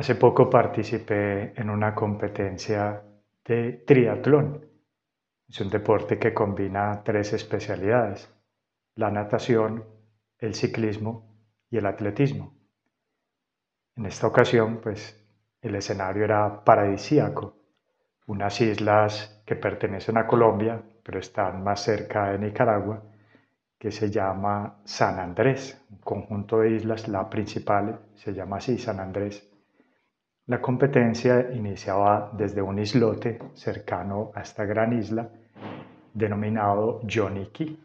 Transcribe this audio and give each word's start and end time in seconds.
Hace 0.00 0.14
poco 0.14 0.48
participé 0.48 1.52
en 1.60 1.68
una 1.68 1.94
competencia 1.94 3.02
de 3.44 3.84
triatlón. 3.86 4.64
Es 5.46 5.60
un 5.60 5.68
deporte 5.68 6.18
que 6.18 6.32
combina 6.32 7.02
tres 7.04 7.34
especialidades, 7.34 8.32
la 8.94 9.10
natación, 9.10 9.84
el 10.38 10.54
ciclismo 10.54 11.36
y 11.68 11.76
el 11.76 11.84
atletismo. 11.84 12.54
En 13.94 14.06
esta 14.06 14.26
ocasión, 14.26 14.80
pues, 14.82 15.22
el 15.60 15.74
escenario 15.74 16.24
era 16.24 16.64
paradisíaco, 16.64 17.58
unas 18.26 18.58
islas 18.62 19.42
que 19.44 19.56
pertenecen 19.56 20.16
a 20.16 20.26
Colombia, 20.26 20.82
pero 21.02 21.18
están 21.18 21.62
más 21.62 21.84
cerca 21.84 22.30
de 22.30 22.38
Nicaragua, 22.38 23.02
que 23.78 23.90
se 23.90 24.10
llama 24.10 24.80
San 24.82 25.18
Andrés, 25.18 25.78
un 25.90 25.98
conjunto 25.98 26.60
de 26.60 26.70
islas, 26.70 27.06
la 27.06 27.28
principal 27.28 28.00
se 28.14 28.32
llama 28.32 28.56
así, 28.56 28.78
San 28.78 28.98
Andrés. 28.98 29.49
La 30.46 30.60
competencia 30.60 31.52
iniciaba 31.52 32.30
desde 32.32 32.60
un 32.62 32.78
islote 32.78 33.38
cercano 33.54 34.32
a 34.34 34.40
esta 34.40 34.64
gran 34.64 34.92
isla 34.92 35.30
denominado 36.12 37.00
Yoniki. 37.02 37.78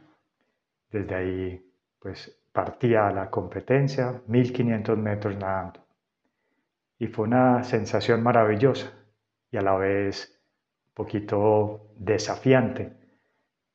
Desde 0.89 1.15
ahí 1.15 1.71
pues 1.99 2.43
partía 2.51 3.11
la 3.11 3.29
competencia, 3.29 4.21
1500 4.27 4.97
metros 4.97 5.37
nadando. 5.37 5.81
Y 6.97 7.07
fue 7.07 7.27
una 7.27 7.63
sensación 7.63 8.23
maravillosa 8.23 8.91
y 9.51 9.57
a 9.57 9.61
la 9.61 9.75
vez 9.75 10.41
un 10.87 10.93
poquito 10.93 11.91
desafiante. 11.97 12.93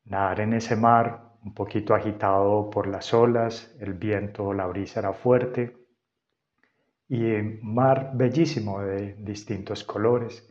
Nadar 0.04 0.40
en 0.40 0.54
ese 0.54 0.74
mar 0.74 1.36
un 1.44 1.54
poquito 1.54 1.94
agitado 1.94 2.70
por 2.70 2.86
las 2.86 3.12
olas, 3.14 3.76
el 3.78 3.94
viento, 3.94 4.52
la 4.52 4.66
brisa 4.66 5.00
era 5.00 5.12
fuerte 5.12 5.80
y 7.10 7.58
mar 7.62 8.12
bellísimo 8.14 8.82
de 8.82 9.14
distintos 9.18 9.82
colores. 9.82 10.46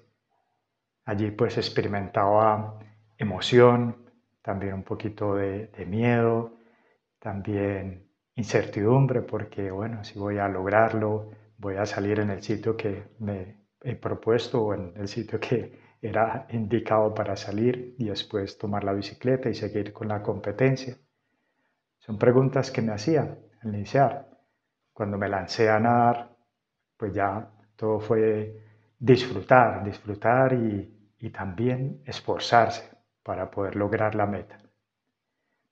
Allí 1.05 1.31
pues 1.31 1.57
experimentaba 1.57 2.77
emoción, 3.17 4.11
también 4.41 4.73
un 4.73 4.83
poquito 4.83 5.35
de, 5.35 5.69
miedo, 5.87 6.57
también 7.17 8.11
incertidumbre 8.35 9.21
porque 9.21 9.71
bueno, 9.71 10.03
si 10.03 10.19
voy 10.19 10.37
a 10.37 10.49
lograrlo, 10.49 11.31
voy 11.57 11.77
a 11.77 11.85
salir 11.85 12.19
en 12.19 12.29
el 12.29 12.43
sitio 12.43 12.75
que 12.75 13.05
me 13.19 13.69
he 13.81 13.95
propuesto 13.95 14.61
o 14.61 14.73
en 14.73 14.91
el 14.97 15.07
sitio 15.07 15.39
que 15.39 15.79
era 16.01 16.45
indicado 16.49 17.13
para 17.13 17.37
salir 17.37 17.95
y 17.97 18.09
después 18.09 18.57
tomar 18.57 18.83
la 18.83 18.91
bicicleta 18.91 19.49
y 19.49 19.55
seguir 19.55 19.93
con 19.93 20.09
la 20.09 20.21
competencia. 20.21 20.97
Son 21.99 22.17
preguntas 22.17 22.69
que 22.69 22.81
me 22.81 22.91
hacía 22.91 23.37
al 23.61 23.73
iniciar. 23.73 24.29
Cuando 24.91 25.17
me 25.17 25.29
lancé 25.29 25.69
a 25.69 25.79
nadar, 25.79 26.38
pues 26.99 27.13
ya 27.13 27.49
todo 27.77 28.01
fue 28.01 28.61
disfrutar, 28.99 29.85
disfrutar 29.85 30.53
y, 30.53 30.95
también 31.31 32.01
esforzarse 32.05 32.91
para 33.23 33.51
poder 33.51 33.75
lograr 33.75 34.15
la 34.15 34.25
meta. 34.25 34.57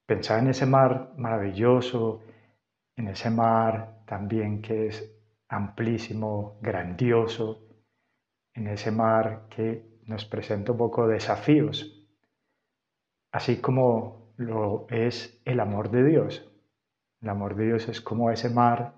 Pensar 0.06 0.40
en 0.40 0.50
ese 0.50 0.66
mar 0.66 1.14
maravilloso, 1.18 2.22
en 2.96 3.08
ese 3.08 3.30
mar 3.30 4.04
también 4.06 4.62
que 4.62 4.88
es 4.88 5.14
amplísimo, 5.50 6.60
grandioso, 6.62 7.66
en 8.54 8.68
ese 8.68 8.92
mar 8.92 9.48
que 9.50 10.00
nos 10.06 10.26
presenta 10.26 10.74
un 10.74 10.78
poco 10.78 11.08
desafíos, 11.08 12.08
así 13.32 13.58
como 13.58 14.34
lo 14.38 14.86
es 14.90 15.42
el 15.46 15.60
amor 15.60 15.90
de 15.90 16.04
Dios. 16.04 16.50
El 17.22 17.30
amor 17.30 17.56
de 17.56 17.66
Dios 17.66 17.90
es 17.90 18.00
como 18.00 18.32
ese 18.32 18.50
mar 18.50 18.94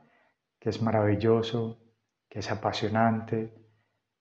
que 0.59 0.69
es 0.69 0.81
maravilloso, 0.81 1.88
que 2.29 2.39
es 2.39 2.51
apasionante, 2.51 3.53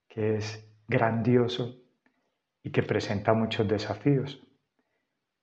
que 0.07 0.35
es 0.37 0.67
grandioso 0.87 1.75
y 2.63 2.71
que 2.71 2.83
presenta 2.83 3.33
muchos 3.33 3.67
desafíos. 3.67 4.41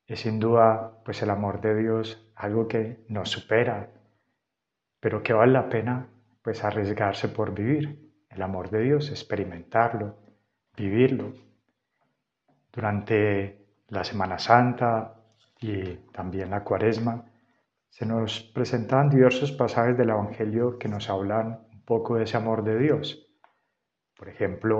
Es 0.06 0.20
sin 0.20 0.38
duda, 0.38 1.00
pues 1.04 1.22
el 1.22 1.30
amor 1.30 1.60
de 1.60 1.76
Dios 1.76 2.22
algo 2.34 2.68
que 2.68 3.04
nos 3.08 3.30
supera, 3.30 3.90
pero 5.00 5.22
que 5.22 5.32
vale 5.32 5.52
la 5.52 5.68
pena 5.68 6.08
pues 6.42 6.62
arriesgarse 6.62 7.28
por 7.28 7.54
vivir. 7.54 8.04
El 8.28 8.42
amor 8.42 8.70
de 8.70 8.80
Dios, 8.82 9.10
experimentarlo, 9.10 10.16
vivirlo. 10.76 11.32
Durante 12.70 13.66
la 13.88 14.04
Semana 14.04 14.38
Santa 14.38 15.14
y 15.60 15.94
también 16.12 16.50
la 16.50 16.62
Cuaresma, 16.62 17.24
se 17.88 18.04
nos 18.04 18.42
presentan 18.42 19.08
diversos 19.08 19.52
pasajes 19.52 19.96
del 19.96 20.10
Evangelio 20.10 20.78
que 20.78 20.88
nos 20.88 21.08
hablan 21.08 21.65
poco 21.86 22.16
de 22.16 22.24
ese 22.24 22.36
amor 22.36 22.64
de 22.64 22.78
Dios. 22.78 23.26
Por 24.16 24.28
ejemplo, 24.28 24.78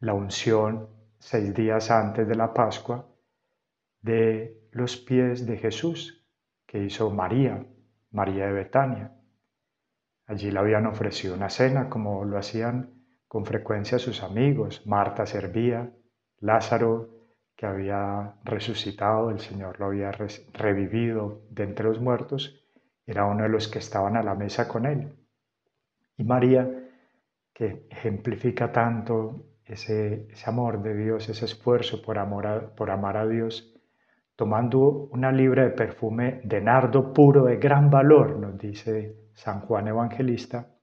la 0.00 0.14
unción 0.14 0.88
seis 1.18 1.52
días 1.52 1.90
antes 1.90 2.26
de 2.26 2.34
la 2.34 2.54
Pascua 2.54 3.06
de 4.00 4.68
los 4.70 4.96
pies 4.96 5.44
de 5.46 5.56
Jesús 5.58 6.24
que 6.66 6.78
hizo 6.78 7.10
María, 7.10 7.66
María 8.10 8.46
de 8.46 8.52
Betania. 8.52 9.12
Allí 10.26 10.50
le 10.50 10.58
habían 10.58 10.86
ofrecido 10.86 11.34
una 11.34 11.50
cena 11.50 11.88
como 11.88 12.24
lo 12.24 12.38
hacían 12.38 12.94
con 13.26 13.44
frecuencia 13.44 13.98
sus 13.98 14.22
amigos. 14.22 14.86
Marta 14.86 15.26
servía, 15.26 15.92
Lázaro, 16.38 17.18
que 17.56 17.66
había 17.66 18.36
resucitado, 18.44 19.30
el 19.30 19.40
Señor 19.40 19.80
lo 19.80 19.86
había 19.86 20.12
revivido 20.52 21.42
de 21.50 21.64
entre 21.64 21.86
los 21.86 22.00
muertos, 22.00 22.64
era 23.04 23.24
uno 23.24 23.42
de 23.42 23.48
los 23.48 23.66
que 23.66 23.80
estaban 23.80 24.16
a 24.16 24.22
la 24.22 24.34
mesa 24.34 24.68
con 24.68 24.86
él. 24.86 25.12
Y 26.18 26.24
María, 26.24 26.68
que 27.54 27.86
ejemplifica 27.88 28.70
tanto 28.70 29.46
ese, 29.64 30.28
amor 30.46 30.82
de 30.82 30.94
Dios, 30.94 31.28
ese 31.28 31.44
esfuerzo 31.44 32.02
por, 32.02 32.18
amor 32.18 32.74
por 32.76 32.90
amar 32.90 33.16
a 33.16 33.26
Dios, 33.26 33.74
tomando 34.34 35.08
una 35.12 35.30
libra 35.32 35.64
de 35.64 35.70
perfume 35.70 36.40
de 36.44 36.60
nardo 36.60 37.12
puro 37.12 37.44
de 37.44 37.56
gran 37.56 37.88
valor, 37.88 38.38
nos 38.38 38.58
dice 38.58 39.16
San 39.34 39.60
Juan 39.60 39.88
Evangelista, 39.88 40.74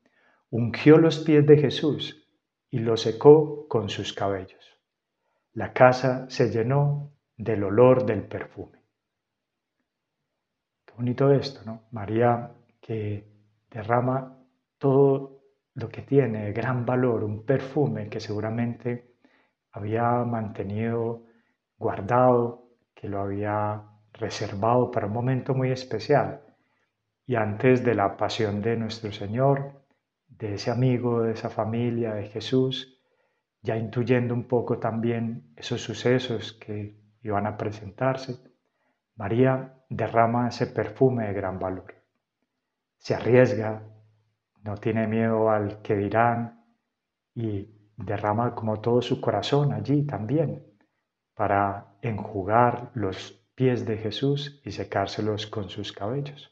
ungió 0.51 0.97
los 0.97 1.19
pies 1.19 1.45
de 1.45 1.57
Jesús 1.57 2.28
y 2.69 2.79
los 2.79 3.01
secó 3.01 3.68
con 3.68 3.90
sus 3.90 4.13
cabellos. 4.13 4.79
La 5.53 5.74
casa 5.74 6.29
se 6.29 6.50
llenó 6.50 7.12
del 7.35 7.63
olor 7.63 8.06
del 8.06 8.24
perfume. 8.24 8.79
Bonito 10.95 11.31
esto, 11.31 11.62
¿no? 11.66 11.84
María 11.91 12.51
que 12.79 13.28
derrama 13.69 14.34
todo 14.78 15.41
lo 15.74 15.90
que 15.90 16.02
tiene 16.02 16.52
gran 16.53 16.86
valor, 16.86 17.24
un 17.24 17.46
perfume 17.46 18.09
que 18.09 18.19
seguramente 18.19 19.16
había 19.72 20.24
mantenido 20.24 21.25
guardado, 21.78 22.69
que 22.94 23.09
lo 23.09 23.19
había 23.19 23.84
reservado 24.13 24.90
para 24.91 25.08
un 25.08 25.13
momento 25.13 25.53
muy 25.53 25.72
especial. 25.72 26.41
Y 27.25 27.36
antes 27.36 27.84
de 27.84 27.96
la 27.96 28.16
pasión 28.16 28.62
de 28.62 28.78
nuestro 28.78 29.12
Señor, 29.12 29.84
de 30.28 30.53
ese 30.56 30.72
amigo, 30.72 31.24
de 31.24 31.34
esa 31.34 31.50
familia, 31.50 32.13
de 32.13 32.28
Jesús, 32.28 33.02
ya 33.62 33.75
intuyendo 33.75 34.34
un 34.34 34.47
poco 34.47 34.80
también 34.80 35.53
esos 35.56 35.81
sucesos 35.81 36.53
que 36.53 36.97
iban 37.24 37.47
a 37.47 37.57
presentarse, 37.57 38.38
María 39.16 39.74
derrama 39.90 40.47
ese 40.50 40.68
perfume 40.68 41.28
de 41.28 41.34
gran 41.34 41.57
valor. 41.57 41.96
Se 42.97 43.16
arriesga 43.16 43.81
no 44.66 44.76
tiene 44.78 45.06
miedo 45.06 45.52
al 45.52 45.84
que 45.84 45.96
dirán 45.96 46.66
y 47.36 47.70
derrama 47.96 48.56
como 48.56 48.81
todo 48.81 49.00
su 49.00 49.22
corazón 49.22 49.72
allí 49.74 50.08
también 50.08 50.66
para 51.36 51.96
enjugar 52.02 52.90
los 52.96 53.46
pies 53.54 53.86
de 53.86 53.98
Jesús 53.98 54.62
y 54.66 54.72
secárselos 54.72 55.46
con 55.46 55.70
sus 55.70 55.94
cabellos. 55.94 56.52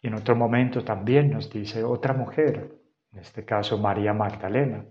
Y 0.00 0.08
en 0.08 0.14
otro 0.14 0.34
momento 0.34 0.82
también 0.82 1.30
nos 1.30 1.50
dice 1.50 1.84
otra 1.84 2.14
mujer, 2.14 2.80
en 3.12 3.18
este 3.18 3.44
caso 3.44 3.76
María 3.76 4.14
Magdalena. 4.14 4.86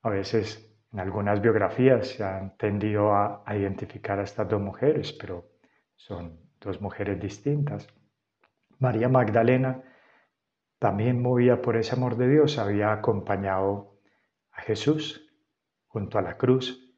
A 0.00 0.08
veces 0.08 0.74
en 0.92 0.98
algunas 0.98 1.42
biografías 1.42 2.08
se 2.08 2.24
han 2.24 2.56
tendido 2.56 3.12
a, 3.12 3.42
a 3.44 3.54
identificar 3.54 4.18
a 4.18 4.22
estas 4.22 4.48
dos 4.48 4.62
mujeres, 4.62 5.12
pero 5.12 5.44
son 5.94 6.40
dos 6.58 6.80
mujeres 6.80 7.20
distintas. 7.20 7.86
María 8.78 9.10
Magdalena 9.10 9.82
también 10.82 11.22
movida 11.22 11.62
por 11.62 11.76
ese 11.76 11.94
amor 11.94 12.16
de 12.16 12.28
Dios, 12.28 12.58
había 12.58 12.92
acompañado 12.92 14.00
a 14.50 14.62
Jesús 14.62 15.32
junto 15.86 16.18
a 16.18 16.22
la 16.22 16.36
cruz 16.36 16.92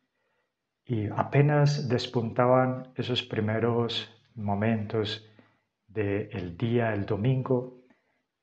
y 0.87 1.09
apenas 1.09 1.87
despuntaban 1.87 2.95
esos 2.95 3.23
primeros 3.23 4.11
momentos 4.37 5.31
del 5.87 6.57
día, 6.57 6.95
el 6.95 7.05
domingo, 7.05 7.83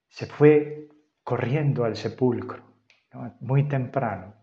se 0.10 0.28
fue 0.28 0.90
corriendo 1.24 1.86
al 1.86 1.96
sepulcro, 1.96 2.62
muy 3.40 3.68
temprano. 3.68 4.36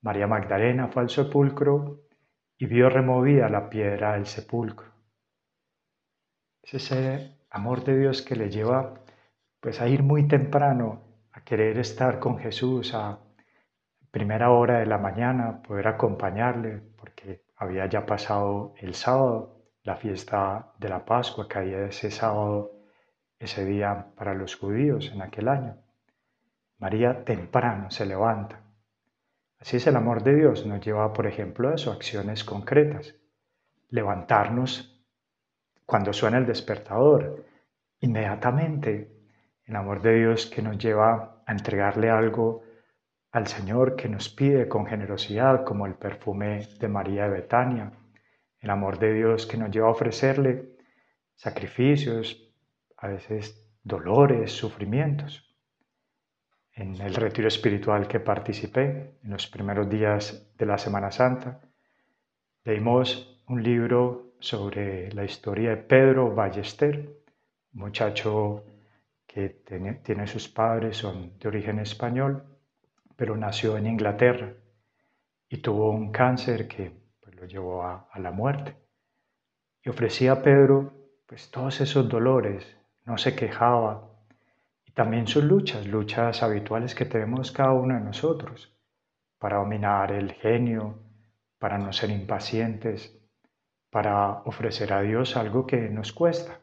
María 0.00 0.26
Magdalena 0.26 0.88
fue 0.88 1.02
al 1.02 1.10
sepulcro 1.10 2.00
y 2.58 2.66
vio 2.66 2.90
removida 2.90 3.48
la 3.48 3.70
piedra 3.70 4.14
del 4.14 4.26
sepulcro. 4.26 4.88
Es 6.60 6.74
ese 6.74 7.38
amor 7.48 7.84
de 7.84 7.96
Dios 7.96 8.22
que 8.22 8.34
le 8.34 8.50
lleva 8.50 9.02
pues 9.62 9.80
a 9.80 9.86
ir 9.86 10.02
muy 10.02 10.26
temprano 10.26 11.04
a 11.30 11.44
querer 11.44 11.78
estar 11.78 12.18
con 12.18 12.36
Jesús 12.36 12.94
a 12.94 13.20
primera 14.10 14.50
hora 14.50 14.80
de 14.80 14.86
la 14.86 14.98
mañana, 14.98 15.62
poder 15.62 15.86
acompañarle, 15.86 16.82
porque 16.96 17.44
había 17.54 17.86
ya 17.86 18.04
pasado 18.04 18.74
el 18.78 18.94
sábado, 18.94 19.62
la 19.84 19.94
fiesta 19.94 20.72
de 20.78 20.88
la 20.88 21.04
Pascua, 21.04 21.46
caía 21.46 21.86
ese 21.86 22.10
sábado, 22.10 22.72
ese 23.38 23.64
día 23.64 24.08
para 24.16 24.34
los 24.34 24.56
judíos 24.56 25.12
en 25.14 25.22
aquel 25.22 25.46
año. 25.46 25.76
María 26.78 27.24
temprano 27.24 27.88
se 27.88 28.04
levanta. 28.04 28.60
Así 29.60 29.76
es 29.76 29.86
el 29.86 29.94
amor 29.94 30.24
de 30.24 30.34
Dios, 30.34 30.66
nos 30.66 30.84
lleva, 30.84 31.12
por 31.12 31.28
ejemplo, 31.28 31.68
a 31.68 31.76
eso, 31.76 31.92
acciones 31.92 32.42
concretas. 32.42 33.14
Levantarnos 33.90 35.06
cuando 35.86 36.12
suena 36.12 36.38
el 36.38 36.46
despertador, 36.46 37.46
inmediatamente. 38.00 39.11
El 39.72 39.76
amor 39.76 40.02
de 40.02 40.14
Dios 40.16 40.44
que 40.44 40.60
nos 40.60 40.76
lleva 40.76 41.42
a 41.46 41.50
entregarle 41.50 42.10
algo 42.10 42.62
al 43.30 43.46
Señor 43.46 43.96
que 43.96 44.06
nos 44.06 44.28
pide 44.28 44.68
con 44.68 44.84
generosidad, 44.84 45.64
como 45.64 45.86
el 45.86 45.94
perfume 45.94 46.68
de 46.78 46.88
María 46.88 47.24
de 47.24 47.30
Betania. 47.30 47.90
El 48.60 48.68
amor 48.68 48.98
de 48.98 49.14
Dios 49.14 49.46
que 49.46 49.56
nos 49.56 49.70
lleva 49.70 49.88
a 49.88 49.92
ofrecerle 49.92 50.76
sacrificios, 51.34 52.52
a 52.98 53.08
veces 53.08 53.66
dolores, 53.82 54.52
sufrimientos 54.52 55.56
en 56.74 57.00
el 57.00 57.14
retiro 57.14 57.48
espiritual 57.48 58.06
que 58.06 58.20
participé 58.20 59.16
en 59.24 59.30
los 59.30 59.46
primeros 59.46 59.88
días 59.88 60.52
de 60.58 60.66
la 60.66 60.76
Semana 60.76 61.10
Santa, 61.10 61.62
leímos 62.62 63.42
un 63.48 63.62
libro 63.62 64.34
sobre 64.38 65.10
la 65.12 65.24
historia 65.24 65.70
de 65.70 65.76
Pedro 65.78 66.34
Ballester, 66.34 67.08
muchacho 67.72 68.66
que 69.32 69.48
tiene, 70.04 70.26
sus 70.26 70.48
padres, 70.48 70.98
son 70.98 71.38
de 71.38 71.48
origen 71.48 71.78
español, 71.78 72.44
pero 73.16 73.34
nació 73.34 73.78
en 73.78 73.86
Inglaterra 73.86 74.52
y 75.48 75.58
tuvo 75.58 75.90
un 75.90 76.12
cáncer 76.12 76.68
que 76.68 76.92
pues, 77.20 77.34
lo 77.36 77.46
llevó 77.46 77.82
a, 77.82 78.08
la 78.16 78.30
muerte. 78.30 78.76
Y 79.82 79.88
ofrecía 79.88 80.32
a 80.32 80.42
Pedro 80.42 80.92
pues 81.26 81.50
todos 81.50 81.80
esos 81.80 82.08
dolores, 82.10 82.76
no 83.06 83.16
se 83.16 83.34
quejaba, 83.34 84.10
también 84.92 85.26
sus 85.26 85.44
luchas, 85.44 85.86
luchas 85.86 86.42
habituales 86.42 86.94
que 86.94 87.06
tenemos 87.06 87.52
cada 87.52 87.72
uno 87.72 87.94
de 87.94 88.00
nosotros, 88.02 88.76
para 89.38 89.56
dominar 89.56 90.12
el 90.12 90.32
genio, 90.32 90.98
para 91.58 91.78
no 91.78 91.94
ser 91.94 92.10
impacientes, 92.10 93.18
para 93.88 94.42
ofrecer 94.42 94.92
a 94.92 95.00
Dios 95.00 95.38
algo 95.38 95.66
que 95.66 95.88
nos 95.88 96.12
cuesta. 96.12 96.61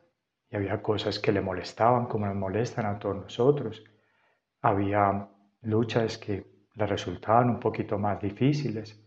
Y 0.49 0.55
había 0.55 0.81
cosas 0.81 1.19
que 1.19 1.31
le 1.31 1.41
molestaban 1.41 2.07
como 2.07 2.25
nos 2.25 2.35
molestan 2.35 2.85
a 2.85 2.97
todos 2.99 3.15
nosotros. 3.15 3.83
Había 4.61 5.29
luchas 5.61 6.17
que 6.17 6.45
le 6.73 6.85
resultaban 6.85 7.49
un 7.49 7.59
poquito 7.59 7.97
más 7.97 8.21
difíciles. 8.21 8.99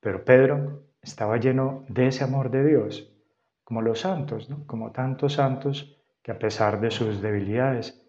Pero 0.00 0.24
Pedro 0.24 0.82
estaba 1.00 1.36
lleno 1.38 1.84
de 1.88 2.08
ese 2.08 2.24
amor 2.24 2.50
de 2.50 2.64
Dios, 2.64 3.12
como 3.64 3.80
los 3.80 4.00
santos, 4.00 4.48
como 4.66 4.92
tantos 4.92 5.34
santos 5.34 5.96
que 6.22 6.32
a 6.32 6.38
pesar 6.38 6.80
de 6.80 6.90
sus 6.90 7.22
debilidades 7.22 8.02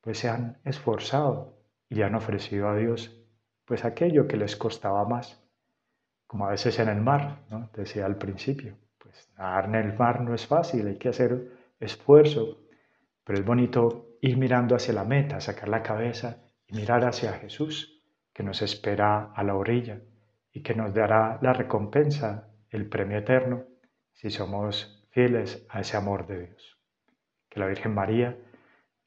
pues 0.00 0.18
se 0.18 0.28
han 0.28 0.58
esforzado 0.64 1.56
y 1.88 2.02
han 2.02 2.14
ofrecido 2.14 2.68
a 2.68 2.76
Dios 2.76 3.16
pues 3.64 3.84
aquello 3.84 4.26
que 4.26 4.36
les 4.36 4.56
costaba 4.56 5.04
más, 5.04 5.40
como 6.26 6.46
a 6.46 6.50
veces 6.50 6.80
en 6.80 6.88
el 6.88 7.00
mar, 7.00 7.42
¿no? 7.50 7.70
decía 7.72 8.06
al 8.06 8.16
principio, 8.16 8.74
pues 8.98 9.30
nadar 9.38 9.66
en 9.66 9.74
el 9.76 9.96
mar 9.96 10.20
no 10.22 10.34
es 10.34 10.44
fácil, 10.44 10.88
hay 10.88 10.96
que 10.96 11.10
hacer 11.10 11.59
esfuerzo, 11.80 12.58
pero 13.24 13.38
es 13.38 13.44
bonito 13.44 14.16
ir 14.20 14.36
mirando 14.36 14.76
hacia 14.76 14.94
la 14.94 15.04
meta, 15.04 15.40
sacar 15.40 15.68
la 15.68 15.82
cabeza 15.82 16.44
y 16.66 16.76
mirar 16.76 17.04
hacia 17.04 17.32
Jesús, 17.34 18.02
que 18.32 18.42
nos 18.42 18.62
espera 18.62 19.32
a 19.34 19.42
la 19.42 19.54
orilla 19.54 20.00
y 20.52 20.62
que 20.62 20.74
nos 20.74 20.94
dará 20.94 21.38
la 21.42 21.52
recompensa, 21.52 22.48
el 22.70 22.88
premio 22.88 23.18
eterno, 23.18 23.64
si 24.12 24.30
somos 24.30 25.06
fieles 25.10 25.66
a 25.70 25.80
ese 25.80 25.96
amor 25.96 26.26
de 26.26 26.46
Dios. 26.46 26.78
Que 27.48 27.60
la 27.60 27.66
Virgen 27.66 27.94
María, 27.94 28.36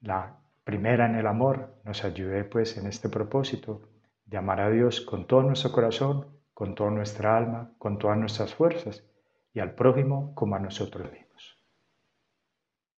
la 0.00 0.38
primera 0.64 1.06
en 1.06 1.14
el 1.14 1.26
amor, 1.26 1.76
nos 1.84 2.04
ayude 2.04 2.44
pues 2.44 2.76
en 2.76 2.86
este 2.86 3.08
propósito 3.08 3.82
de 4.26 4.36
amar 4.36 4.60
a 4.60 4.70
Dios 4.70 5.00
con 5.00 5.26
todo 5.26 5.42
nuestro 5.42 5.72
corazón, 5.72 6.26
con 6.52 6.74
toda 6.74 6.90
nuestra 6.90 7.36
alma, 7.36 7.72
con 7.78 7.98
todas 7.98 8.18
nuestras 8.18 8.54
fuerzas 8.54 9.04
y 9.52 9.60
al 9.60 9.74
prójimo 9.74 10.34
como 10.34 10.56
a 10.56 10.60
nosotros 10.60 11.10
mismos. 11.10 11.23